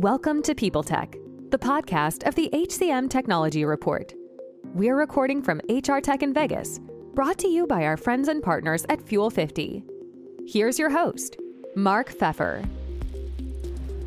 Welcome 0.00 0.40
to 0.44 0.54
People 0.54 0.82
Tech, 0.82 1.14
the 1.50 1.58
podcast 1.58 2.26
of 2.26 2.34
the 2.34 2.48
HCM 2.54 3.10
Technology 3.10 3.66
Report. 3.66 4.14
We're 4.72 4.96
recording 4.96 5.42
from 5.42 5.60
HR 5.68 5.98
Tech 5.98 6.22
in 6.22 6.32
Vegas, 6.32 6.80
brought 7.12 7.36
to 7.40 7.48
you 7.48 7.66
by 7.66 7.84
our 7.84 7.98
friends 7.98 8.28
and 8.28 8.42
partners 8.42 8.86
at 8.88 9.06
Fuel 9.08 9.28
50. 9.28 9.84
Here's 10.48 10.78
your 10.78 10.88
host, 10.88 11.36
Mark 11.76 12.14
Feffer. 12.14 12.66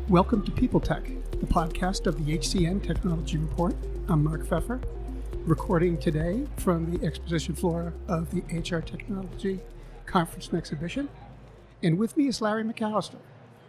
Welcome 0.08 0.44
to 0.46 0.50
People 0.50 0.80
Tech, 0.80 1.04
the 1.30 1.46
podcast 1.46 2.08
of 2.08 2.16
the 2.26 2.38
HCM 2.38 2.84
Technology 2.84 3.38
Report. 3.38 3.76
I'm 4.08 4.24
Mark 4.24 4.44
Feffer, 4.48 4.82
recording 5.46 5.96
today 5.96 6.44
from 6.56 6.90
the 6.90 7.06
exposition 7.06 7.54
floor 7.54 7.94
of 8.08 8.32
the 8.32 8.40
HR 8.52 8.80
Technology 8.80 9.60
Conference 10.06 10.48
and 10.48 10.58
Exhibition. 10.58 11.08
And 11.84 11.98
with 11.98 12.16
me 12.16 12.26
is 12.26 12.40
Larry 12.40 12.64
McAllister. 12.64 13.20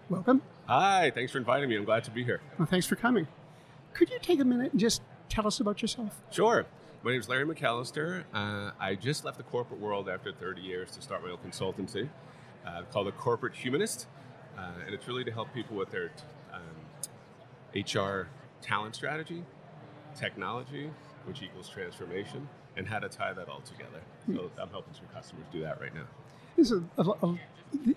Welcome. 0.10 0.44
Hi, 0.68 1.12
thanks 1.12 1.32
for 1.32 1.40
inviting 1.40 1.68
me. 1.68 1.76
I'm 1.78 1.86
glad 1.86 2.04
to 2.04 2.12
be 2.12 2.24
here. 2.24 2.40
Well, 2.60 2.68
thanks 2.68 2.86
for 2.86 2.96
coming. 2.96 3.28
Could 3.94 4.12
you 4.12 4.20
take 4.22 4.40
a 4.40 4.46
minute 4.46 4.72
and 4.72 4.80
just 4.80 5.02
tell 5.30 5.48
us 5.48 5.60
about 5.60 5.82
yourself? 5.82 6.22
Sure. 6.30 6.66
My 7.02 7.12
name 7.12 7.20
is 7.20 7.28
Larry 7.28 7.46
McAllister. 7.46 8.24
Uh, 8.34 8.72
I 8.80 8.96
just 8.96 9.26
left 9.26 9.38
the 9.38 9.44
corporate 9.44 9.80
world 9.80 10.08
after 10.08 10.32
30 10.32 10.62
years 10.62 10.92
to 10.92 11.02
start 11.02 11.24
my 11.24 11.32
own 11.32 11.38
consultancy 11.38 12.10
uh, 12.68 12.84
called 12.92 13.08
The 13.08 13.14
Corporate 13.14 13.56
Humanist. 13.56 14.08
Uh, 14.58 14.72
and 14.86 14.94
it's 14.94 15.08
really 15.08 15.24
to 15.24 15.32
help 15.32 15.52
people 15.54 15.76
with 15.76 15.90
their 15.90 16.12
um, 16.54 16.62
HR 17.76 18.28
talent 18.62 18.96
strategy, 18.96 19.44
technology, 20.16 20.92
which 21.26 21.42
equals 21.42 21.68
transformation, 21.68 22.48
and 22.78 22.88
how 22.88 23.00
to 23.00 23.10
tie 23.10 23.34
that 23.34 23.50
all 23.50 23.62
together. 23.62 24.02
So 24.28 24.52
I'm 24.62 24.70
helping 24.70 24.94
some 24.94 25.08
customers 25.14 25.46
do 25.52 25.62
that 25.62 25.82
right 25.82 25.94
now. 25.94 26.06
This 26.56 26.72
is 26.72 26.82
a, 26.98 27.02
a, 27.02 27.38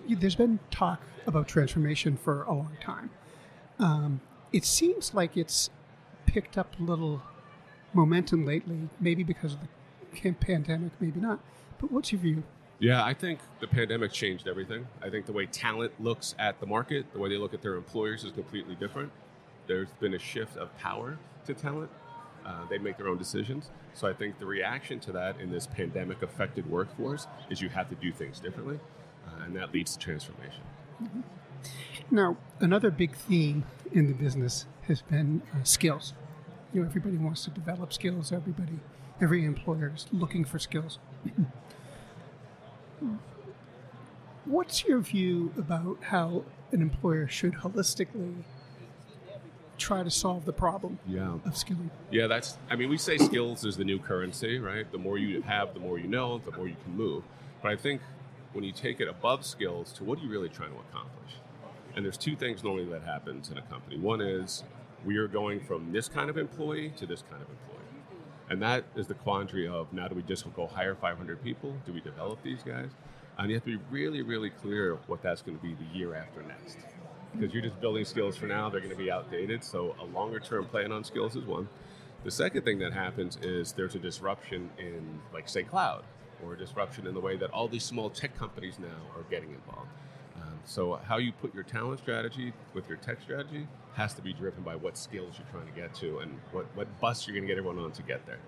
there's 0.09 0.35
been 0.35 0.59
talk 0.71 1.01
about 1.25 1.47
transformation 1.47 2.17
for 2.17 2.43
a 2.43 2.53
long 2.53 2.77
time. 2.81 3.09
Um, 3.79 4.21
it 4.51 4.65
seems 4.65 5.13
like 5.13 5.37
it's 5.37 5.69
picked 6.25 6.57
up 6.57 6.79
a 6.79 6.83
little 6.83 7.21
momentum 7.93 8.45
lately, 8.45 8.89
maybe 8.99 9.23
because 9.23 9.53
of 9.53 9.59
the 9.61 10.31
pandemic, 10.33 10.91
maybe 10.99 11.19
not. 11.19 11.39
But 11.79 11.91
what's 11.91 12.11
your 12.11 12.21
view? 12.21 12.43
Yeah, 12.79 13.03
I 13.03 13.13
think 13.13 13.39
the 13.59 13.67
pandemic 13.67 14.11
changed 14.11 14.47
everything. 14.47 14.87
I 15.01 15.09
think 15.09 15.25
the 15.25 15.33
way 15.33 15.45
talent 15.45 15.91
looks 16.01 16.35
at 16.39 16.59
the 16.59 16.65
market, 16.65 17.11
the 17.13 17.19
way 17.19 17.29
they 17.29 17.37
look 17.37 17.53
at 17.53 17.61
their 17.61 17.75
employers 17.75 18.23
is 18.23 18.31
completely 18.31 18.75
different. 18.75 19.11
There's 19.67 19.89
been 19.99 20.13
a 20.13 20.19
shift 20.19 20.57
of 20.57 20.75
power 20.77 21.17
to 21.45 21.53
talent. 21.53 21.89
Uh, 22.45 22.65
they 22.69 22.77
make 22.77 22.97
their 22.97 23.07
own 23.07 23.17
decisions. 23.17 23.69
So 23.93 24.07
I 24.07 24.13
think 24.13 24.39
the 24.39 24.45
reaction 24.45 24.99
to 25.01 25.11
that 25.11 25.39
in 25.39 25.51
this 25.51 25.67
pandemic 25.67 26.21
affected 26.21 26.69
workforce 26.69 27.27
is 27.49 27.61
you 27.61 27.69
have 27.69 27.89
to 27.89 27.95
do 27.95 28.11
things 28.11 28.39
differently 28.39 28.79
uh, 29.29 29.43
and 29.45 29.55
that 29.55 29.73
leads 29.73 29.93
to 29.93 29.99
transformation. 29.99 30.61
Mm-hmm. 31.01 31.21
Now, 32.11 32.37
another 32.59 32.91
big 32.91 33.15
theme 33.15 33.65
in 33.91 34.07
the 34.07 34.13
business 34.13 34.65
has 34.87 35.01
been 35.01 35.41
uh, 35.53 35.63
skills. 35.63 36.13
You 36.73 36.81
know, 36.81 36.87
everybody 36.87 37.17
wants 37.17 37.43
to 37.45 37.51
develop 37.51 37.93
skills. 37.93 38.31
Everybody, 38.31 38.79
every 39.21 39.45
employer 39.45 39.93
is 39.95 40.07
looking 40.11 40.45
for 40.45 40.59
skills. 40.59 40.99
What's 44.45 44.85
your 44.85 44.99
view 44.99 45.53
about 45.57 45.97
how 46.05 46.43
an 46.71 46.81
employer 46.81 47.27
should 47.27 47.53
holistically 47.55 48.43
try 49.89 50.03
to 50.03 50.11
solve 50.11 50.45
the 50.45 50.53
problem 50.53 50.99
yeah. 51.07 51.33
of 51.45 51.57
skilling? 51.57 51.89
Yeah, 52.11 52.27
that's. 52.27 52.57
I 52.69 52.75
mean, 52.75 52.89
we 52.89 52.97
say 52.97 53.17
skills 53.17 53.65
is 53.65 53.75
the 53.75 53.83
new 53.83 53.97
currency, 53.97 54.59
right? 54.59 54.89
The 54.91 54.99
more 54.99 55.17
you 55.17 55.41
have, 55.41 55.73
the 55.73 55.79
more 55.79 55.97
you 55.97 56.07
know, 56.07 56.37
the 56.37 56.51
more 56.51 56.67
you 56.67 56.75
can 56.83 56.95
move. 56.95 57.23
But 57.63 57.71
I 57.71 57.75
think 57.75 58.01
when 58.53 58.63
you 58.63 58.71
take 58.71 58.99
it 58.99 59.07
above 59.07 59.43
skills 59.43 59.91
to 59.93 60.03
what 60.03 60.19
are 60.19 60.21
you 60.21 60.29
really 60.29 60.49
trying 60.49 60.71
to 60.73 60.79
accomplish? 60.89 61.33
And 61.95 62.05
there's 62.05 62.17
two 62.17 62.35
things 62.35 62.63
normally 62.63 62.85
that 62.85 63.01
happens 63.01 63.49
in 63.49 63.57
a 63.57 63.63
company. 63.63 63.97
One 63.97 64.21
is 64.21 64.63
we 65.03 65.17
are 65.17 65.27
going 65.27 65.59
from 65.59 65.91
this 65.91 66.07
kind 66.07 66.29
of 66.29 66.37
employee 66.37 66.93
to 66.97 67.07
this 67.07 67.23
kind 67.23 67.41
of 67.41 67.49
employee. 67.49 67.79
And 68.49 68.61
that 68.61 68.83
is 68.95 69.07
the 69.07 69.15
quandary 69.15 69.67
of 69.67 69.91
now 69.91 70.07
do 70.07 70.13
we 70.13 70.21
just 70.21 70.45
go 70.55 70.67
hire 70.67 70.93
500 70.93 71.43
people? 71.43 71.75
Do 71.87 71.93
we 71.93 72.01
develop 72.01 72.43
these 72.43 72.61
guys? 72.61 72.91
And 73.39 73.49
you 73.49 73.55
have 73.55 73.63
to 73.63 73.77
be 73.77 73.83
really, 73.89 74.21
really 74.21 74.51
clear 74.51 74.99
what 75.07 75.23
that's 75.23 75.41
going 75.41 75.57
to 75.57 75.63
be 75.63 75.73
the 75.73 75.97
year 75.97 76.13
after 76.13 76.43
next. 76.43 76.77
Because 77.33 77.53
you're 77.53 77.63
just 77.63 77.79
building 77.79 78.05
skills 78.05 78.35
for 78.35 78.47
now, 78.47 78.69
they're 78.69 78.79
going 78.79 78.91
to 78.91 78.97
be 78.97 79.11
outdated. 79.11 79.63
So 79.63 79.95
a 79.99 80.05
longer 80.05 80.39
term 80.39 80.65
plan 80.65 80.91
on 80.91 81.03
skills 81.03 81.35
is 81.35 81.45
one. 81.45 81.67
The 82.23 82.31
second 82.31 82.63
thing 82.63 82.79
that 82.79 82.91
happens 82.91 83.37
is 83.41 83.71
there's 83.71 83.95
a 83.95 83.99
disruption 83.99 84.69
in, 84.77 85.19
like, 85.33 85.47
say, 85.47 85.63
cloud 85.63 86.03
or 86.43 86.53
a 86.53 86.57
disruption 86.57 87.07
in 87.07 87.13
the 87.13 87.19
way 87.19 87.37
that 87.37 87.49
all 87.51 87.67
these 87.67 87.83
small 87.83 88.09
tech 88.09 88.37
companies 88.37 88.77
now 88.79 88.87
are 89.15 89.23
getting 89.29 89.51
involved. 89.51 89.89
Um, 90.35 90.59
so, 90.65 90.99
how 91.05 91.17
you 91.17 91.31
put 91.31 91.53
your 91.53 91.63
talent 91.63 91.99
strategy 91.99 92.53
with 92.73 92.87
your 92.89 92.97
tech 92.97 93.21
strategy 93.21 93.67
has 93.93 94.13
to 94.15 94.21
be 94.21 94.33
driven 94.33 94.63
by 94.63 94.75
what 94.75 94.97
skills 94.97 95.35
you're 95.37 95.47
trying 95.51 95.73
to 95.73 95.79
get 95.79 95.93
to 95.95 96.19
and 96.19 96.39
what, 96.51 96.65
what 96.75 96.99
bus 96.99 97.27
you're 97.27 97.35
going 97.35 97.43
to 97.43 97.47
get 97.47 97.57
everyone 97.57 97.83
on 97.83 97.91
to 97.91 98.01
get 98.03 98.25
there. 98.25 98.39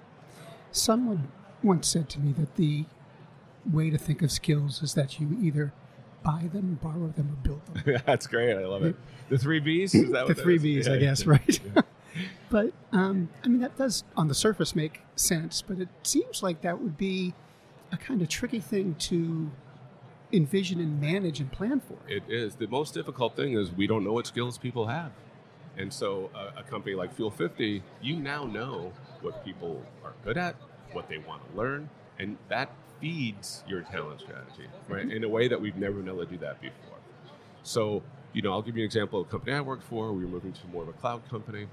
Someone 0.72 1.32
once 1.64 1.88
said 1.88 2.10
to 2.10 2.20
me 2.20 2.34
that 2.34 2.56
the 2.56 2.86
way 3.70 3.90
to 3.90 3.98
think 3.98 4.22
of 4.22 4.32
skills 4.32 4.82
is 4.82 4.94
that 4.96 5.20
you 5.20 5.38
either 5.42 5.74
buy 6.24 6.50
them, 6.52 6.80
borrow 6.82 7.08
them, 7.08 7.32
or 7.32 7.48
build 7.48 7.66
them. 7.66 8.02
That's 8.06 8.28
great. 8.28 8.56
I 8.56 8.66
love 8.66 8.84
it. 8.84 8.96
The 9.30 9.38
three 9.38 9.60
B's? 9.60 9.94
Is 9.96 10.12
that 10.12 10.28
the 10.28 10.36
three 10.36 10.58
B's, 10.58 10.88
yeah, 10.88 10.94
I 10.94 10.98
guess, 10.98 11.26
yeah. 11.26 11.32
right? 11.32 11.60
Yeah. 11.76 11.82
but 12.50 12.74
um, 12.92 13.30
I 13.44 13.48
mean, 13.48 13.62
that 13.62 13.78
does 13.78 14.04
on 14.16 14.28
the 14.28 14.36
surface 14.36 14.76
make 14.76 15.02
sense, 15.16 15.62
but 15.62 15.80
it 15.80 15.90
seems 16.04 16.44
like 16.44 16.62
that 16.62 16.82
would 16.82 16.98
be 16.98 17.34
a 17.92 17.98
kind 17.98 18.22
of 18.22 18.30
tricky 18.30 18.60
thing 18.60 18.96
to 19.00 19.52
envision 20.34 20.80
and 20.80 21.00
manage 21.00 21.40
and 21.40 21.52
plan 21.52 21.80
for. 21.82 21.98
It 22.08 22.24
is. 22.30 22.56
The 22.56 22.68
most 22.68 22.94
difficult 22.94 23.36
thing 23.36 23.54
is 23.54 23.72
we 23.72 23.88
don't 23.88 24.04
know 24.04 24.14
what 24.14 24.28
skills 24.28 24.58
people 24.58 24.88
have. 24.88 25.12
And 25.78 25.92
so 25.92 26.30
a, 26.36 26.60
a, 26.60 26.64
company 26.64 26.96
like 26.96 27.14
Fuel 27.16 27.32
50, 27.32 27.82
you 28.02 28.16
now 28.18 28.44
know 28.44 28.92
what 29.22 29.44
people 29.44 29.82
are 30.04 30.14
good 30.24 30.38
at, 30.38 30.56
what 30.92 31.08
they 31.08 31.18
want 31.18 31.50
to 31.50 31.58
learn, 31.58 31.90
and 32.20 32.38
that 32.50 32.70
feeds 33.02 33.64
your 33.68 33.82
talent 33.82 34.22
strategy, 34.22 34.68
right? 34.88 35.06
Mm-hmm. 35.06 35.18
In 35.18 35.24
a 35.24 35.30
way 35.30 35.48
that 35.48 35.60
we've 35.60 35.76
never 35.76 35.96
been 35.96 36.08
able 36.08 36.24
to 36.24 36.32
do 36.32 36.38
that 36.38 36.62
before. 36.62 36.98
So, 37.64 38.02
you 38.34 38.42
know, 38.42 38.52
I'll 38.54 38.62
give 38.62 38.78
you 38.78 38.84
an 38.84 38.86
example 38.86 39.20
of 39.20 39.28
a 39.28 39.30
company 39.30 39.54
I 39.54 39.62
worked 39.62 39.84
for. 39.84 40.14
We 40.14 40.24
were 40.24 40.32
moving 40.32 40.54
to 40.54 40.68
more 40.68 40.84
of 40.84 40.90
a 40.90 40.94
cloud 40.94 41.28
company 41.30 41.68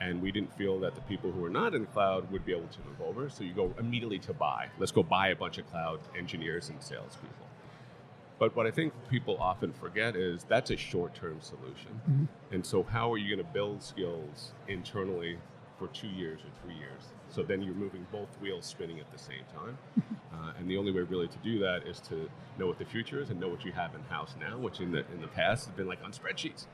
and 0.00 0.20
we 0.22 0.32
didn't 0.32 0.52
feel 0.56 0.80
that 0.80 0.94
the 0.94 1.00
people 1.02 1.30
who 1.30 1.40
were 1.40 1.50
not 1.50 1.74
in 1.74 1.82
the 1.82 1.86
cloud 1.88 2.30
would 2.32 2.44
be 2.44 2.52
able 2.52 2.68
to 2.68 2.78
move 2.80 3.00
over. 3.06 3.28
So 3.28 3.44
you 3.44 3.52
go 3.52 3.72
immediately 3.78 4.18
to 4.20 4.32
buy. 4.32 4.68
Let's 4.78 4.92
go 4.92 5.02
buy 5.02 5.28
a 5.28 5.36
bunch 5.36 5.58
of 5.58 5.70
cloud 5.70 6.00
engineers 6.18 6.70
and 6.70 6.82
salespeople. 6.82 7.46
But 8.38 8.56
what 8.56 8.66
I 8.66 8.70
think 8.70 8.94
people 9.10 9.36
often 9.38 9.72
forget 9.74 10.16
is 10.16 10.44
that's 10.44 10.70
a 10.70 10.76
short-term 10.76 11.40
solution. 11.42 12.00
Mm-hmm. 12.10 12.24
And 12.54 12.64
so 12.64 12.82
how 12.82 13.12
are 13.12 13.18
you 13.18 13.36
going 13.36 13.46
to 13.46 13.52
build 13.52 13.82
skills 13.82 14.52
internally 14.66 15.36
for 15.78 15.88
two 15.88 16.08
years 16.08 16.40
or 16.40 16.50
three 16.64 16.78
years? 16.78 17.02
So 17.28 17.42
then 17.42 17.60
you're 17.60 17.74
moving 17.74 18.06
both 18.10 18.28
wheels 18.40 18.64
spinning 18.64 18.98
at 18.98 19.12
the 19.12 19.18
same 19.18 19.44
time. 19.54 19.76
Uh, 20.32 20.52
and 20.58 20.70
the 20.70 20.76
only 20.76 20.92
way 20.92 21.00
really 21.02 21.26
to 21.26 21.38
do 21.38 21.58
that 21.58 21.86
is 21.86 21.98
to 22.00 22.30
know 22.58 22.66
what 22.66 22.78
the 22.78 22.84
future 22.84 23.20
is 23.20 23.30
and 23.30 23.40
know 23.40 23.48
what 23.48 23.64
you 23.64 23.72
have 23.72 23.94
in 23.94 24.02
house 24.02 24.34
now, 24.40 24.56
which 24.58 24.80
in 24.80 24.92
the 24.92 24.98
in 25.12 25.20
the 25.20 25.28
past 25.28 25.66
has 25.66 25.74
been 25.74 25.88
like 25.88 25.98
on 26.04 26.12
spreadsheets. 26.12 26.66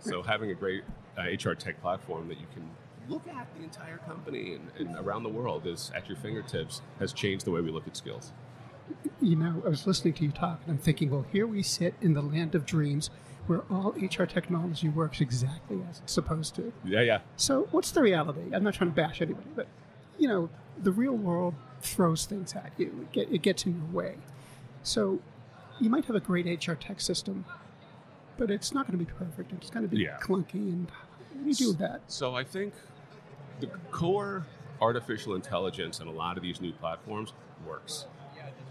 So 0.00 0.22
having 0.22 0.50
a 0.50 0.54
great 0.54 0.84
uh, 1.16 1.22
HR 1.22 1.54
tech 1.54 1.80
platform 1.80 2.28
that 2.28 2.38
you 2.38 2.46
can 2.52 2.68
look 3.08 3.26
at 3.28 3.46
the 3.56 3.62
entire 3.62 3.98
company 3.98 4.54
and, 4.54 4.70
and, 4.78 4.98
around 4.98 5.22
the 5.22 5.28
world 5.28 5.66
is 5.66 5.92
at 5.94 6.08
your 6.08 6.16
fingertips 6.16 6.80
has 6.98 7.12
changed 7.12 7.44
the 7.44 7.50
way 7.50 7.60
we 7.60 7.70
look 7.70 7.86
at 7.86 7.96
skills. 7.96 8.32
You 9.20 9.36
know, 9.36 9.62
I 9.64 9.68
was 9.68 9.86
listening 9.86 10.14
to 10.14 10.24
you 10.24 10.30
talk 10.30 10.60
and 10.66 10.76
I'm 10.76 10.82
thinking, 10.82 11.10
well, 11.10 11.26
here 11.30 11.46
we 11.46 11.62
sit 11.62 11.94
in 12.00 12.14
the 12.14 12.22
land 12.22 12.54
of 12.54 12.66
dreams 12.66 13.10
where 13.46 13.62
all 13.70 13.94
HR 14.00 14.24
technology 14.24 14.88
works 14.88 15.20
exactly 15.20 15.82
as 15.88 16.00
it's 16.00 16.12
supposed 16.12 16.54
to. 16.56 16.72
Yeah, 16.84 17.02
yeah. 17.02 17.18
So 17.36 17.68
what's 17.70 17.90
the 17.90 18.02
reality? 18.02 18.54
I'm 18.54 18.64
not 18.64 18.74
trying 18.74 18.90
to 18.90 18.96
bash 18.96 19.20
anybody, 19.20 19.48
but 19.54 19.66
you 20.18 20.28
know, 20.28 20.48
the 20.82 20.92
real 20.92 21.14
world 21.14 21.54
throws 21.84 22.26
things 22.26 22.54
at 22.54 22.72
you. 22.76 23.08
It, 23.12 23.28
it 23.30 23.42
gets 23.42 23.64
in 23.66 23.76
your 23.76 24.02
way. 24.02 24.16
So 24.82 25.20
you 25.80 25.90
might 25.90 26.04
have 26.06 26.16
a 26.16 26.20
great 26.20 26.46
HR 26.46 26.74
tech 26.74 27.00
system, 27.00 27.44
but 28.36 28.50
it's 28.50 28.72
not 28.72 28.86
going 28.86 28.98
to 28.98 29.04
be 29.04 29.10
perfect. 29.10 29.52
It's 29.52 29.70
going 29.70 29.88
to 29.88 29.94
be 29.94 30.02
yeah. 30.02 30.18
clunky, 30.20 30.54
and 30.54 30.90
what 31.32 31.44
do 31.44 31.48
you 31.48 31.54
do 31.54 31.68
with 31.68 31.78
that? 31.78 32.02
So 32.08 32.34
I 32.34 32.44
think 32.44 32.74
the 33.60 33.68
core 33.90 34.46
artificial 34.80 35.34
intelligence 35.34 36.00
in 36.00 36.08
a 36.08 36.12
lot 36.12 36.36
of 36.36 36.42
these 36.42 36.60
new 36.60 36.72
platforms 36.72 37.32
works. 37.66 38.06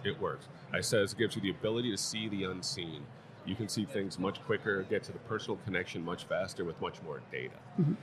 It 0.04 0.20
works. 0.20 0.48
I 0.74 0.82
says 0.82 1.14
it 1.14 1.18
gives 1.18 1.36
you 1.36 1.42
the 1.42 1.50
ability 1.52 1.92
to 1.92 1.98
see 1.98 2.28
the 2.28 2.44
unseen. 2.44 3.06
You 3.46 3.56
can 3.56 3.70
see 3.70 3.86
things 3.86 4.20
much 4.20 4.42
quicker, 4.44 4.84
get 4.84 5.04
to 5.04 5.12
the 5.12 5.20
personal 5.20 5.58
connection 5.66 6.04
much 6.04 6.26
faster 6.26 6.66
with 6.66 6.80
much 6.82 7.02
more 7.04 7.22
data. 7.32 7.56
Mm-hmm. 7.80 7.94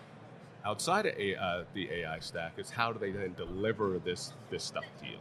Outside 0.64 1.06
of 1.06 1.14
uh, 1.14 1.64
the 1.74 1.90
AI 1.90 2.18
stack 2.18 2.52
is 2.58 2.70
how 2.70 2.92
do 2.92 2.98
they 2.98 3.10
then 3.10 3.34
deliver 3.34 3.98
this 3.98 4.32
this 4.50 4.62
stuff 4.62 4.84
to 5.00 5.06
you? 5.06 5.16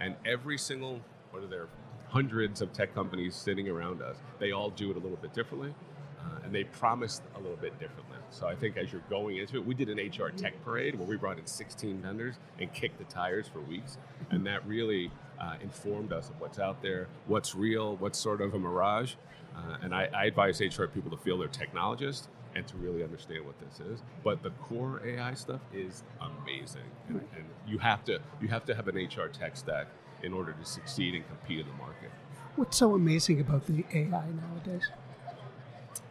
And 0.00 0.14
every 0.24 0.58
single 0.58 1.00
what 1.30 1.42
are 1.42 1.48
there 1.48 1.68
hundreds 2.14 2.60
of 2.60 2.72
tech 2.72 2.94
companies 2.94 3.34
sitting 3.34 3.68
around 3.68 4.00
us. 4.00 4.16
They 4.38 4.52
all 4.52 4.70
do 4.70 4.92
it 4.92 4.96
a 4.96 5.00
little 5.00 5.16
bit 5.16 5.34
differently, 5.34 5.74
uh, 6.20 6.44
and 6.44 6.54
they 6.54 6.62
promise 6.62 7.20
a 7.34 7.40
little 7.40 7.56
bit 7.56 7.76
differently. 7.80 8.18
So 8.30 8.46
I 8.46 8.54
think 8.54 8.76
as 8.76 8.92
you're 8.92 9.02
going 9.10 9.38
into 9.38 9.56
it, 9.56 9.66
we 9.66 9.74
did 9.74 9.88
an 9.88 9.98
HR 9.98 10.30
tech 10.30 10.54
parade 10.64 10.94
where 10.96 11.08
we 11.08 11.16
brought 11.16 11.38
in 11.38 11.46
16 11.46 11.98
vendors 11.98 12.36
and 12.60 12.72
kicked 12.72 12.98
the 12.98 13.04
tires 13.04 13.48
for 13.48 13.60
weeks, 13.60 13.98
and 14.30 14.46
that 14.46 14.64
really 14.64 15.10
uh, 15.40 15.56
informed 15.60 16.12
us 16.12 16.30
of 16.30 16.40
what's 16.40 16.60
out 16.60 16.80
there, 16.82 17.08
what's 17.26 17.56
real, 17.56 17.96
what's 17.96 18.18
sort 18.18 18.40
of 18.40 18.54
a 18.54 18.58
mirage. 18.60 19.14
Uh, 19.56 19.76
and 19.82 19.92
I, 19.92 20.08
I, 20.14 20.24
advise 20.26 20.60
HR 20.60 20.86
people 20.86 21.12
to 21.12 21.16
feel 21.16 21.38
they're 21.38 21.46
technologists 21.46 22.26
and 22.54 22.66
to 22.68 22.76
really 22.76 23.02
understand 23.02 23.44
what 23.44 23.54
this 23.60 23.80
is. 23.80 24.00
But 24.22 24.42
the 24.42 24.50
core 24.50 25.02
AI 25.04 25.34
stuff 25.34 25.60
is 25.72 26.02
amazing, 26.20 26.82
and, 27.08 27.20
and 27.36 27.44
you 27.66 27.78
have 27.78 28.04
to 28.04 28.20
you 28.40 28.48
have 28.48 28.64
to 28.66 28.74
have 28.74 28.88
an 28.88 28.96
HR 28.96 29.28
tech 29.28 29.56
stack 29.56 29.86
in 30.22 30.32
order 30.32 30.52
to 30.52 30.64
succeed 30.64 31.14
and 31.14 31.26
compete 31.26 31.60
in 31.60 31.66
the 31.66 31.74
market. 31.74 32.10
What's 32.56 32.76
so 32.76 32.94
amazing 32.94 33.40
about 33.40 33.66
the 33.66 33.84
AI 33.92 34.08
nowadays? 34.08 34.88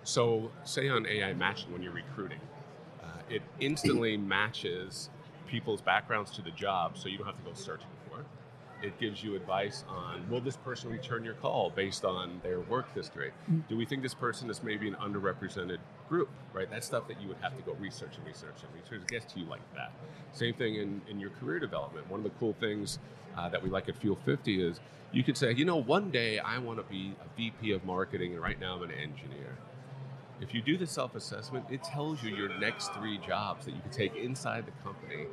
So, 0.03 0.51
say 0.65 0.89
on 0.89 1.05
AI 1.07 1.33
matching 1.33 1.71
when 1.71 1.81
you're 1.81 1.93
recruiting, 1.93 2.41
uh, 3.01 3.07
it 3.29 3.41
instantly 3.61 4.17
matches 4.17 5.09
people's 5.47 5.81
backgrounds 5.81 6.31
to 6.31 6.41
the 6.41 6.51
job, 6.51 6.97
so 6.97 7.07
you 7.07 7.17
don't 7.17 7.27
have 7.27 7.37
to 7.37 7.43
go 7.43 7.53
searching 7.53 7.87
it. 8.83 8.99
Gives 8.99 9.23
you 9.23 9.35
advice 9.35 9.83
on 9.87 10.29
will 10.29 10.41
this 10.41 10.57
person 10.57 10.89
return 10.89 11.23
your 11.23 11.33
call 11.35 11.69
based 11.69 12.05
on 12.05 12.39
their 12.43 12.61
work 12.61 12.93
history? 12.93 13.31
Do 13.69 13.77
we 13.77 13.85
think 13.85 14.03
this 14.03 14.13
person 14.13 14.49
is 14.49 14.63
maybe 14.63 14.87
an 14.87 14.95
underrepresented 14.95 15.79
group? 16.09 16.29
Right, 16.53 16.69
that's 16.69 16.85
stuff 16.85 17.07
that 17.07 17.21
you 17.21 17.27
would 17.27 17.37
have 17.41 17.55
to 17.57 17.63
go 17.63 17.73
research 17.73 18.17
and 18.17 18.25
research 18.25 18.55
and 18.61 18.73
research. 18.73 19.01
It 19.01 19.07
gets 19.07 19.33
to 19.33 19.39
you 19.39 19.45
like 19.45 19.61
that. 19.75 19.91
Same 20.31 20.53
thing 20.53 20.75
in, 20.75 21.01
in 21.09 21.19
your 21.19 21.31
career 21.31 21.59
development. 21.59 22.09
One 22.09 22.19
of 22.19 22.23
the 22.23 22.37
cool 22.39 22.55
things 22.59 22.99
uh, 23.37 23.49
that 23.49 23.61
we 23.61 23.69
like 23.69 23.89
at 23.89 23.97
Fuel 23.97 24.17
50 24.25 24.61
is 24.61 24.79
you 25.11 25.23
could 25.23 25.37
say, 25.37 25.53
you 25.53 25.65
know, 25.65 25.77
one 25.77 26.09
day 26.09 26.39
I 26.39 26.57
want 26.57 26.79
to 26.79 26.83
be 26.83 27.15
a 27.21 27.37
VP 27.37 27.71
of 27.71 27.85
marketing, 27.85 28.33
and 28.33 28.41
right 28.41 28.59
now 28.59 28.75
I'm 28.75 28.83
an 28.83 28.91
engineer. 28.91 29.57
If 30.41 30.53
you 30.53 30.61
do 30.61 30.75
the 30.77 30.87
self 30.87 31.15
assessment, 31.15 31.65
it 31.69 31.83
tells 31.83 32.21
you 32.23 32.35
your 32.35 32.49
next 32.59 32.93
three 32.93 33.19
jobs 33.19 33.65
that 33.65 33.75
you 33.75 33.81
can 33.81 33.91
take 33.91 34.15
inside 34.15 34.65
the 34.65 34.71
company 34.83 35.27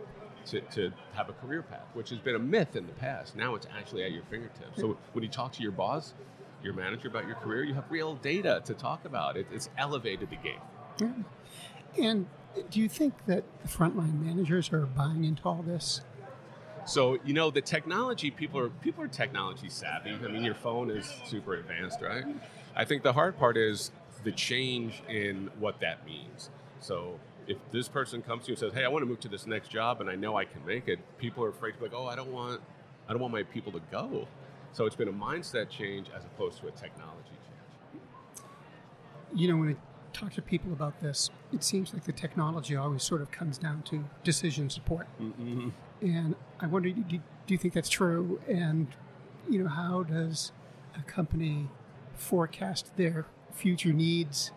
to, 0.46 0.60
to 0.60 0.92
have 1.14 1.28
a 1.28 1.32
career 1.34 1.62
path, 1.62 1.86
which 1.94 2.10
has 2.10 2.18
been 2.18 2.34
a 2.34 2.40
myth 2.40 2.76
in 2.76 2.86
the 2.86 2.92
past. 2.94 3.36
Now 3.36 3.54
it's 3.54 3.66
actually 3.76 4.04
at 4.04 4.12
your 4.12 4.22
fingertips. 4.30 4.80
So 4.80 4.96
when 5.12 5.22
you 5.22 5.30
talk 5.30 5.52
to 5.52 5.62
your 5.62 5.72
boss, 5.72 6.14
your 6.62 6.74
manager 6.74 7.08
about 7.08 7.26
your 7.26 7.36
career, 7.36 7.64
you 7.64 7.74
have 7.74 7.90
real 7.90 8.14
data 8.16 8.62
to 8.64 8.74
talk 8.74 9.04
about. 9.04 9.36
It, 9.36 9.46
it's 9.52 9.70
elevated 9.78 10.30
the 10.30 10.36
game. 10.36 10.60
Yeah. 10.98 12.04
And 12.04 12.26
do 12.70 12.80
you 12.80 12.88
think 12.88 13.14
that 13.26 13.44
the 13.62 13.68
frontline 13.68 14.20
managers 14.20 14.72
are 14.72 14.86
buying 14.86 15.24
into 15.24 15.42
all 15.44 15.62
this? 15.62 16.02
So 16.84 17.18
you 17.24 17.34
know 17.34 17.50
the 17.50 17.60
technology 17.60 18.30
people 18.30 18.58
are 18.58 18.70
people 18.70 19.04
are 19.04 19.08
technology 19.08 19.68
savvy. 19.68 20.10
I 20.12 20.28
mean 20.28 20.42
your 20.42 20.54
phone 20.54 20.90
is 20.90 21.12
super 21.24 21.54
advanced, 21.54 22.00
right? 22.00 22.24
I 22.74 22.84
think 22.84 23.02
the 23.02 23.12
hard 23.12 23.38
part 23.38 23.56
is 23.56 23.90
the 24.24 24.32
change 24.32 25.02
in 25.08 25.50
what 25.58 25.80
that 25.80 26.04
means. 26.04 26.50
So 26.80 27.18
if 27.46 27.58
this 27.70 27.88
person 27.88 28.22
comes 28.22 28.44
to 28.44 28.48
you 28.48 28.52
and 28.52 28.58
says, 28.58 28.72
"Hey, 28.72 28.84
I 28.84 28.88
want 28.88 29.02
to 29.02 29.06
move 29.06 29.20
to 29.20 29.28
this 29.28 29.46
next 29.46 29.68
job 29.68 30.00
and 30.00 30.10
I 30.10 30.16
know 30.16 30.36
I 30.36 30.44
can 30.44 30.64
make 30.64 30.88
it," 30.88 30.98
people 31.18 31.44
are 31.44 31.48
afraid 31.48 31.72
to 31.72 31.78
be 31.78 31.84
like, 31.84 31.94
"Oh, 31.94 32.06
I 32.06 32.16
don't 32.16 32.32
want 32.32 32.60
I 33.08 33.12
don't 33.12 33.20
want 33.20 33.32
my 33.32 33.42
people 33.42 33.72
to 33.72 33.80
go." 33.90 34.26
So 34.72 34.86
it's 34.86 34.96
been 34.96 35.08
a 35.08 35.12
mindset 35.12 35.68
change 35.68 36.08
as 36.16 36.24
opposed 36.24 36.60
to 36.60 36.68
a 36.68 36.70
technology 36.70 37.30
change. 37.30 38.46
You 39.34 39.48
know, 39.48 39.56
when 39.56 39.70
I 39.70 39.76
talk 40.12 40.32
to 40.34 40.42
people 40.42 40.72
about 40.72 41.00
this, 41.00 41.30
it 41.52 41.64
seems 41.64 41.92
like 41.92 42.04
the 42.04 42.12
technology 42.12 42.76
always 42.76 43.02
sort 43.02 43.20
of 43.20 43.30
comes 43.30 43.58
down 43.58 43.82
to 43.84 44.04
decision 44.22 44.70
support. 44.70 45.08
Mm-hmm. 45.20 45.70
And 46.02 46.34
I 46.60 46.66
wonder, 46.66 46.90
do, 46.90 47.02
do 47.02 47.54
you 47.54 47.58
think 47.58 47.74
that's 47.74 47.88
true? 47.88 48.40
And, 48.48 48.88
you 49.48 49.62
know, 49.62 49.68
how 49.68 50.02
does 50.02 50.52
a 50.96 51.02
company 51.02 51.68
forecast 52.14 52.96
their 52.96 53.26
future 53.52 53.92
needs 53.92 54.52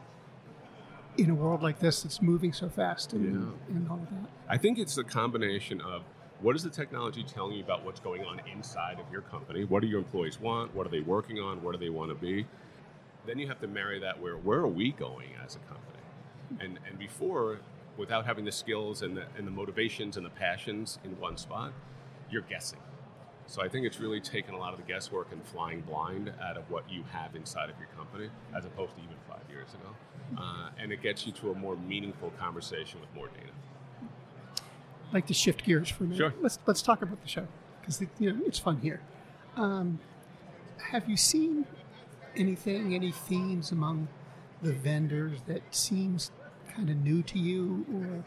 in 1.18 1.30
a 1.30 1.36
world 1.36 1.62
like 1.62 1.80
this 1.80 2.02
that's 2.04 2.22
moving 2.22 2.54
so 2.54 2.70
fast 2.70 3.14
and, 3.14 3.24
Yeah. 3.70 3.76
and 3.76 3.90
all 3.90 3.98
of 3.98 4.10
that? 4.10 4.30
I 4.50 4.58
think 4.58 4.78
it's 4.80 4.98
a 4.98 5.04
combination 5.04 5.82
of 5.82 6.04
what 6.42 6.56
is 6.56 6.64
the 6.64 6.70
technology 6.70 7.24
telling 7.24 7.54
you 7.56 7.64
about 7.64 7.86
what's 7.86 8.00
going 8.00 8.24
on 8.26 8.42
inside 8.52 9.00
of 9.00 9.10
your 9.12 9.22
company? 9.22 9.64
What 9.64 9.82
do 9.82 9.88
your 9.88 10.00
employees 10.00 10.40
want? 10.40 10.76
What 10.76 10.86
are 10.86 10.90
they 10.90 11.00
working 11.00 11.40
on? 11.40 11.64
Where 11.64 11.72
do 11.72 11.80
they 11.80 11.90
want 11.90 12.10
to 12.10 12.16
be? 12.16 12.46
Then 13.26 13.40
you 13.40 13.48
have 13.48 13.62
to 13.62 13.68
marry 13.68 14.00
that 14.00 14.22
where 14.22 14.36
where 14.36 14.60
are 14.60 14.68
we 14.68 14.92
going 14.92 15.30
as 15.44 15.56
a 15.56 15.60
company? 15.60 16.00
And 16.60 16.80
and 16.90 17.00
before, 17.00 17.60
without 17.98 18.26
having 18.26 18.44
the 18.44 18.52
skills 18.52 19.02
and 19.02 19.16
the 19.16 19.24
and 19.38 19.48
the 19.48 19.52
motivations 19.52 20.18
and 20.18 20.26
the 20.26 20.30
passions 20.32 21.00
in 21.06 21.12
one 21.20 21.38
spot, 21.38 21.72
you're 22.30 22.42
guessing. 22.42 22.80
So 23.48 23.62
I 23.62 23.68
think 23.68 23.86
it's 23.86 24.00
really 24.00 24.22
taken 24.22 24.54
a 24.54 24.58
lot 24.58 24.74
of 24.74 24.80
the 24.80 24.86
guesswork 24.92 25.32
and 25.32 25.44
flying 25.44 25.82
blind 25.82 26.32
out 26.42 26.58
of 26.58 26.70
what 26.72 26.90
you 26.90 27.04
have 27.12 27.36
inside 27.36 27.70
of 27.70 27.76
your 27.78 27.90
company, 27.96 28.30
as 28.56 28.66
opposed 28.66 28.96
to 28.96 29.02
even 29.02 29.16
five 29.28 29.44
years 29.50 29.68
ago. 29.74 30.42
Uh, 30.42 30.70
and 30.80 30.92
it 30.92 31.02
gets 31.02 31.26
you 31.28 31.32
to 31.34 31.52
a 31.52 31.56
more 31.56 31.76
meaningful 31.76 32.32
conversation 32.40 33.00
with 33.00 33.14
more 33.14 33.28
data. 33.28 33.52
I'd 35.08 35.14
like 35.14 35.28
to 35.28 35.34
shift 35.34 35.64
gears 35.64 35.90
for 35.90 36.06
a 36.06 36.08
minute. 36.08 36.18
Sure. 36.18 36.34
Let's 36.42 36.58
let's 36.66 36.82
talk 36.82 37.02
about 37.02 37.22
the 37.22 37.28
show 37.28 37.48
because 37.82 38.02
you 38.18 38.34
know 38.34 38.42
it's 38.46 38.58
fun 38.60 38.80
here. 38.82 39.02
Um, 39.56 40.00
have 40.78 41.08
you 41.08 41.18
seen 41.18 41.66
anything, 42.36 42.96
any 42.96 43.12
themes 43.12 43.72
among 43.72 44.08
the 44.62 44.74
vendors 44.74 45.42
that 45.48 45.62
seems 45.76 46.32
kind 46.74 46.90
of 46.90 46.98
new 46.98 47.22
to 47.24 47.38
you, 47.38 47.86
or 47.94 48.24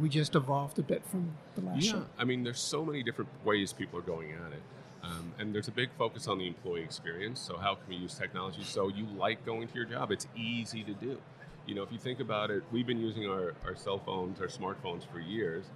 we 0.00 0.08
just 0.08 0.34
evolved 0.34 0.78
a 0.78 0.82
bit 0.82 1.02
from 1.06 1.32
the 1.54 1.62
last 1.62 1.82
Yeah, 1.82 1.92
show? 1.92 2.06
I 2.18 2.24
mean, 2.24 2.44
there's 2.44 2.60
so 2.60 2.84
many 2.84 3.02
different 3.02 3.30
ways 3.44 3.72
people 3.72 3.98
are 3.98 4.02
going 4.02 4.32
at 4.32 4.52
it. 4.52 4.62
Um, 5.02 5.32
and 5.38 5.54
there's 5.54 5.68
a 5.68 5.72
big 5.72 5.90
focus 5.96 6.26
on 6.26 6.38
the 6.38 6.46
employee 6.46 6.82
experience. 6.82 7.40
So, 7.40 7.56
how 7.56 7.76
can 7.76 7.84
we 7.88 7.96
use 7.96 8.14
technology 8.14 8.62
so 8.62 8.88
you 8.88 9.06
like 9.16 9.46
going 9.46 9.68
to 9.68 9.74
your 9.74 9.84
job? 9.84 10.10
It's 10.10 10.26
easy 10.36 10.82
to 10.84 10.92
do. 10.92 11.18
You 11.66 11.74
know, 11.74 11.82
if 11.82 11.92
you 11.92 11.98
think 11.98 12.20
about 12.20 12.50
it, 12.50 12.62
we've 12.72 12.86
been 12.86 13.00
using 13.00 13.28
our, 13.28 13.54
our 13.64 13.76
cell 13.76 13.98
phones, 13.98 14.40
our 14.40 14.48
smartphones 14.48 15.06
for 15.10 15.20
years. 15.20 15.66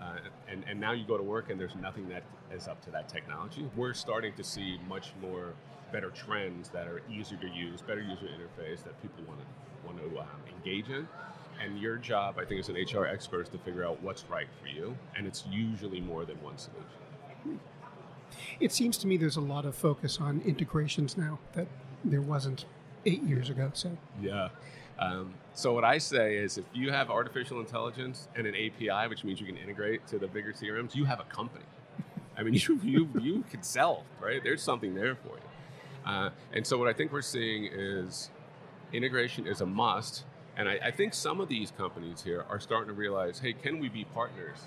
Uh, 0.00 0.16
and, 0.48 0.64
and 0.68 0.80
now 0.80 0.92
you 0.92 1.04
go 1.04 1.16
to 1.16 1.22
work 1.22 1.50
and 1.50 1.60
there's 1.60 1.76
nothing 1.76 2.08
that 2.08 2.24
is 2.52 2.66
up 2.66 2.82
to 2.84 2.90
that 2.90 3.08
technology. 3.08 3.68
We're 3.76 3.94
starting 3.94 4.32
to 4.34 4.42
see 4.42 4.80
much 4.88 5.12
more 5.20 5.52
better 5.92 6.10
trends 6.10 6.70
that 6.70 6.88
are 6.88 7.02
easier 7.10 7.38
to 7.38 7.48
use, 7.48 7.82
better 7.82 8.00
user 8.00 8.26
interface 8.26 8.82
that 8.84 9.00
people 9.02 9.22
want 9.28 9.40
to 9.40 9.46
want 9.86 9.98
to 9.98 10.18
um, 10.20 10.26
engage 10.56 10.88
in. 10.88 11.06
And 11.62 11.78
your 11.78 11.96
job, 11.96 12.38
I 12.38 12.44
think, 12.44 12.60
as 12.60 12.68
an 12.68 12.76
HR 12.76 13.06
expert, 13.06 13.42
is 13.42 13.48
to 13.50 13.58
figure 13.58 13.84
out 13.84 14.02
what's 14.02 14.24
right 14.28 14.48
for 14.60 14.68
you. 14.68 14.96
And 15.16 15.26
it's 15.26 15.44
usually 15.50 16.00
more 16.00 16.24
than 16.24 16.42
one 16.42 16.58
solution. 16.58 17.60
It 18.60 18.72
seems 18.72 18.96
to 18.98 19.06
me 19.06 19.16
there's 19.16 19.36
a 19.36 19.42
lot 19.42 19.64
of 19.64 19.74
focus 19.74 20.18
on 20.20 20.40
integrations 20.42 21.16
now 21.16 21.38
that 21.52 21.68
there 22.04 22.20
wasn't 22.20 22.64
eight 23.06 23.22
years 23.22 23.50
ago. 23.50 23.70
So 23.74 23.96
Yeah. 24.20 24.48
Um, 24.98 25.34
so 25.54 25.72
what 25.74 25.84
I 25.84 25.98
say 25.98 26.36
is, 26.36 26.58
if 26.58 26.64
you 26.72 26.90
have 26.90 27.10
artificial 27.10 27.60
intelligence 27.60 28.28
and 28.36 28.46
an 28.46 28.54
API, 28.54 29.08
which 29.08 29.24
means 29.24 29.40
you 29.40 29.46
can 29.46 29.56
integrate 29.56 30.06
to 30.08 30.18
the 30.18 30.28
bigger 30.28 30.52
CRMs, 30.52 30.94
you 30.94 31.04
have 31.04 31.20
a 31.20 31.24
company. 31.24 31.64
I 32.36 32.42
mean, 32.42 32.54
you 32.68 32.80
you 32.82 33.08
you 33.20 33.44
can 33.50 33.62
sell, 33.62 34.04
right? 34.20 34.42
There's 34.42 34.62
something 34.62 34.94
there 34.94 35.14
for 35.16 35.36
you. 35.36 36.10
Uh, 36.10 36.30
and 36.52 36.66
so 36.66 36.78
what 36.78 36.88
I 36.88 36.92
think 36.92 37.12
we're 37.12 37.22
seeing 37.22 37.68
is 37.72 38.30
integration 38.92 39.46
is 39.46 39.60
a 39.60 39.66
must. 39.66 40.24
And 40.56 40.68
I, 40.68 40.78
I 40.84 40.90
think 40.90 41.14
some 41.14 41.40
of 41.40 41.48
these 41.48 41.70
companies 41.70 42.22
here 42.22 42.44
are 42.48 42.60
starting 42.60 42.88
to 42.88 42.94
realize, 42.94 43.38
hey, 43.38 43.52
can 43.52 43.78
we 43.78 43.88
be 43.88 44.04
partners 44.04 44.58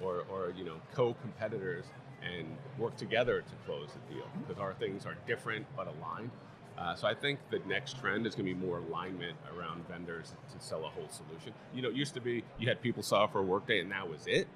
or, 0.00 0.24
or 0.30 0.52
you 0.56 0.64
know 0.64 0.76
co-competitors 0.92 1.84
and 2.22 2.46
work 2.78 2.96
together 2.96 3.40
to 3.40 3.54
close 3.66 3.90
the 3.92 4.14
deal 4.14 4.26
because 4.46 4.60
our 4.60 4.74
things 4.74 5.04
are 5.06 5.16
different 5.26 5.66
but 5.76 5.86
aligned. 5.86 6.30
Uh, 6.76 6.94
so 6.94 7.06
I 7.06 7.14
think 7.14 7.38
the 7.50 7.60
next 7.66 7.98
trend 8.00 8.26
is 8.26 8.34
going 8.34 8.48
to 8.48 8.54
be 8.54 8.66
more 8.66 8.78
alignment 8.78 9.36
around 9.56 9.86
vendors 9.86 10.34
to 10.52 10.64
sell 10.64 10.84
a 10.84 10.88
whole 10.88 11.08
solution. 11.08 11.52
You 11.72 11.82
know, 11.82 11.88
it 11.88 11.94
used 11.94 12.14
to 12.14 12.20
be 12.20 12.42
you 12.58 12.68
had 12.68 12.82
PeopleSoft 12.82 13.32
for 13.32 13.42
Workday, 13.42 13.80
and 13.80 13.92
that 13.92 14.08
was 14.08 14.26
it. 14.26 14.48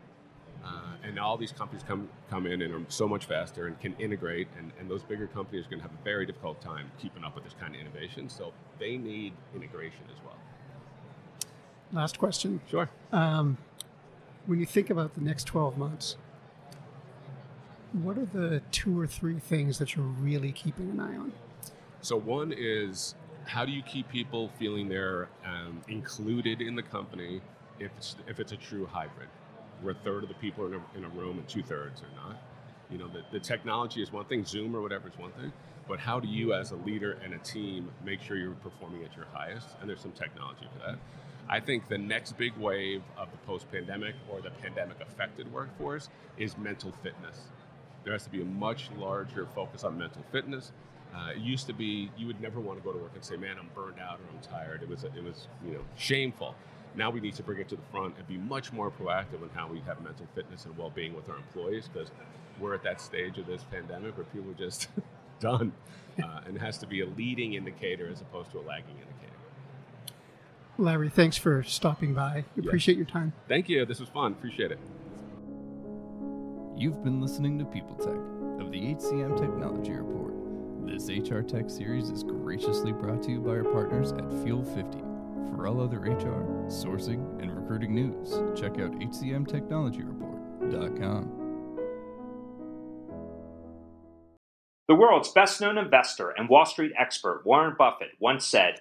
Uh, 0.65 0.97
and 1.05 1.21
all 1.21 1.37
these 1.37 1.53
companies 1.53 1.85
come 1.87 2.09
come 2.29 2.45
in 2.47 2.63
and 2.63 2.75
are 2.75 2.85
so 2.89 3.07
much 3.07 3.27
faster 3.27 3.69
and 3.69 3.79
can 3.79 3.95
integrate, 4.01 4.49
and, 4.59 4.73
and 4.81 4.91
those 4.91 5.05
bigger 5.05 5.29
companies 5.29 5.67
are 5.67 5.71
going 5.71 5.81
to 5.81 5.89
have 5.89 5.97
a 5.97 6.05
very 6.05 6.27
difficult 6.27 6.61
time 6.61 6.91
keeping 6.99 7.23
up 7.23 7.37
with 7.37 7.45
this 7.45 7.55
kind 7.61 7.75
of 7.75 7.81
innovation. 7.81 8.29
So 8.29 8.53
they 8.81 8.97
need 8.97 9.35
integration 9.55 10.03
as 10.11 10.21
well. 10.25 10.37
Last 11.93 12.19
question: 12.19 12.61
Sure. 12.71 12.89
um, 13.13 13.59
When 14.47 14.59
you 14.61 14.67
think 14.67 14.91
about 14.91 15.15
the 15.15 15.21
next 15.21 15.45
12 15.45 15.77
months, 15.79 16.17
what 17.93 18.19
are 18.19 18.27
the 18.27 18.63
two 18.71 18.99
or 18.99 19.07
three 19.07 19.39
things 19.39 19.79
that 19.79 19.95
you're 19.97 20.05
really 20.05 20.53
keeping 20.53 20.91
an 20.91 21.01
eye 21.01 21.17
on? 21.17 21.33
So 22.01 22.17
one 22.17 22.53
is 22.57 23.15
how 23.47 23.65
do 23.65 23.73
you 23.73 23.83
keep 23.83 24.09
people 24.09 24.51
feeling 24.59 24.89
they're 24.89 25.29
um, 25.45 25.81
included 25.89 26.61
in 26.61 26.75
the 26.77 26.83
company 26.83 27.41
if 27.81 27.91
it's 27.97 28.17
if 28.27 28.41
it's 28.41 28.53
a 28.53 28.57
true 28.57 28.87
hybrid, 28.87 29.29
where 29.83 29.95
a 29.95 29.97
third 30.05 30.23
of 30.23 30.29
the 30.29 30.35
people 30.37 30.65
are 30.65 30.69
in 30.69 30.75
a, 30.75 30.99
in 30.99 31.05
a 31.05 31.09
room 31.11 31.39
and 31.39 31.49
two 31.49 31.63
thirds 31.63 32.03
are 32.03 32.29
not. 32.29 32.37
You 32.91 32.99
know, 32.99 33.09
the, 33.09 33.23
the 33.33 33.41
technology 33.41 34.03
is 34.03 34.13
one 34.13 34.25
thing, 34.25 34.45
Zoom 34.45 34.75
or 34.75 34.81
whatever 34.81 35.09
is 35.09 35.19
one 35.19 35.31
thing, 35.33 35.53
but 35.87 35.99
how 35.99 36.19
do 36.21 36.27
you 36.29 36.55
as 36.55 36.71
a 36.73 36.77
leader 36.77 37.19
and 37.23 37.35
a 37.35 37.39
team 37.39 37.91
make 38.05 38.21
sure 38.23 38.37
you're 38.37 38.53
performing 38.53 39.05
at 39.05 39.15
your 39.17 39.27
highest? 39.33 39.69
And 39.81 39.89
there's 39.89 40.01
some 40.01 40.13
technology 40.13 40.67
for 40.73 40.87
that. 40.91 40.99
I 41.51 41.61
think 41.61 41.89
the 41.89 41.99
next 41.99 42.37
big 42.37 42.55
wave 42.57 43.03
of 43.17 43.31
the 43.31 43.39
post-pandemic 43.39 44.15
or 44.31 44.43
the 44.43 44.51
pandemic 44.51 45.01
affected 45.01 45.51
workforce 45.53 46.11
is 46.37 46.59
mental 46.59 46.93
fitness. 47.03 47.39
There 48.05 48.13
has 48.13 48.25
to 48.25 48.31
be 48.31 48.43
a 48.43 48.45
much 48.45 48.91
larger 48.99 49.47
focus 49.55 49.83
on 49.83 49.99
mental 49.99 50.23
fitness. 50.31 50.73
Uh, 51.15 51.31
it 51.31 51.39
used 51.39 51.67
to 51.67 51.73
be 51.73 52.11
you 52.19 52.27
would 52.27 52.41
never 52.41 52.61
want 52.61 52.79
to 52.79 52.85
go 52.85 52.93
to 52.93 52.99
work 52.99 53.13
and 53.15 53.25
say, 53.25 53.37
"Man, 53.37 53.57
I'm 53.59 53.71
burned 53.75 53.99
out 53.99 54.21
or 54.21 54.25
I'm 54.31 54.41
tired." 54.43 54.83
It 54.83 54.89
was 54.89 55.05
it 55.05 55.25
was 55.25 55.49
you 55.65 55.73
know 55.73 55.81
shameful. 55.97 56.55
Now 56.95 57.11
we 57.11 57.21
need 57.21 57.35
to 57.35 57.43
bring 57.43 57.59
it 57.59 57.69
to 57.71 57.77
the 57.77 57.83
front 57.91 58.17
and 58.19 58.27
be 58.27 58.37
much 58.37 58.73
more 58.73 58.91
proactive 58.91 59.43
in 59.43 59.49
how 59.55 59.69
we 59.69 59.81
have 59.81 60.03
mental 60.03 60.27
fitness 60.35 60.67
and 60.67 60.77
well-being 60.77 61.15
with 61.15 61.29
our 61.31 61.37
employees 61.37 61.89
because 61.93 62.11
we're 62.61 62.75
at 62.75 62.83
that 62.83 63.01
stage 63.01 63.39
of 63.39 63.47
this 63.47 63.63
pandemic 63.71 64.17
where 64.17 64.27
people 64.27 64.51
are 64.51 64.55
just 64.55 64.89
done, 65.41 65.73
uh, 66.23 66.41
and 66.47 66.57
it 66.57 66.61
has 66.61 66.77
to 66.79 66.87
be 66.87 67.01
a 67.01 67.07
leading 67.07 67.55
indicator 67.55 68.09
as 68.11 68.21
opposed 68.21 68.51
to 68.53 68.59
a 68.59 68.63
lagging 68.63 68.97
indicator. 68.97 69.38
Larry, 70.79 71.09
thanks 71.09 71.37
for 71.37 71.63
stopping 71.65 72.15
by. 72.15 72.45
We 72.57 72.63
Yeah. 72.63 72.69
Appreciate 72.69 72.97
your 72.97 73.07
time. 73.07 73.33
Thank 73.49 73.69
you. 73.69 73.85
This 73.85 73.99
was 74.01 74.09
fun. 74.09 74.33
Appreciate 74.33 74.71
it. 74.71 74.79
You've 76.77 77.03
been 77.03 77.21
listening 77.21 77.59
to 77.59 77.65
People 77.65 77.97
Tech 77.97 78.15
of 78.65 78.71
the 78.71 78.95
HCM 78.95 79.37
Technology 79.37 79.93
Report. 79.93 80.33
This 80.87 81.09
HR 81.11 81.41
Tech 81.43 81.69
series 81.69 82.11
is 82.11 82.23
graciously 82.23 82.93
brought 82.93 83.23
to 83.25 83.33
you 83.33 83.41
by 83.41 83.51
our 83.51 83.65
partners 83.65 84.13
at 84.13 84.33
Fuel 84.45 84.65
50. 84.65 84.99
For 85.57 85.67
all 85.67 85.81
other 85.81 85.99
HR, 85.99 86.45
sourcing, 86.69 87.41
and 87.43 87.53
recruiting 87.55 87.93
news, 87.95 88.41
check 88.59 88.79
out 88.79 88.93
hcmtechnologyreport.com. 88.93 91.35
The 94.87 94.95
world's 94.95 95.33
best 95.33 95.61
known 95.61 95.77
investor 95.77 96.31
and 96.31 96.49
Wall 96.49 96.65
Street 96.65 96.93
expert 96.97 97.43
Warren 97.45 97.75
Buffett 97.77 98.13
once 98.21 98.47
said, 98.47 98.81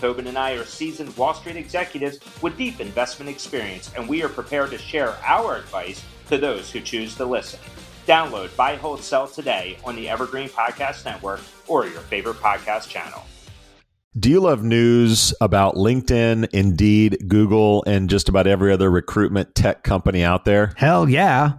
Tobin 0.00 0.28
and 0.28 0.38
I 0.38 0.52
are 0.52 0.64
seasoned 0.64 1.14
Wall 1.18 1.34
Street 1.34 1.56
executives 1.56 2.18
with 2.40 2.56
deep 2.56 2.80
investment 2.80 3.30
experience, 3.30 3.92
and 3.94 4.08
we 4.08 4.22
are 4.22 4.30
prepared 4.30 4.70
to 4.70 4.78
share 4.78 5.14
our 5.22 5.56
advice 5.56 6.02
to 6.28 6.38
those 6.38 6.70
who 6.70 6.80
choose 6.80 7.14
to 7.16 7.26
listen. 7.26 7.60
Download 8.06 8.54
Buy, 8.56 8.76
Hold, 8.76 9.02
Sell 9.02 9.28
today 9.28 9.76
on 9.84 9.94
the 9.96 10.08
Evergreen 10.08 10.48
Podcast 10.48 11.04
Network 11.04 11.40
or 11.68 11.86
your 11.86 12.00
favorite 12.00 12.36
podcast 12.36 12.88
channel. 12.88 13.22
Do 14.18 14.30
you 14.30 14.40
love 14.40 14.64
news 14.64 15.34
about 15.40 15.74
LinkedIn, 15.74 16.48
Indeed, 16.52 17.28
Google, 17.28 17.84
and 17.86 18.08
just 18.08 18.28
about 18.28 18.46
every 18.46 18.72
other 18.72 18.90
recruitment 18.90 19.54
tech 19.54 19.84
company 19.84 20.24
out 20.24 20.46
there? 20.46 20.72
Hell 20.76 21.08
yeah. 21.08 21.58